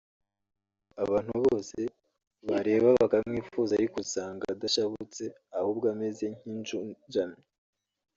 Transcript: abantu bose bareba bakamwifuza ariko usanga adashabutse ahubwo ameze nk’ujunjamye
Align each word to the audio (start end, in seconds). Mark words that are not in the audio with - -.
abantu 1.03 1.33
bose 1.45 1.79
bareba 2.49 2.89
bakamwifuza 2.99 3.71
ariko 3.75 3.95
usanga 4.05 4.43
adashabutse 4.53 5.23
ahubwo 5.57 5.85
ameze 5.93 6.25
nk’ujunjamye 6.37 7.43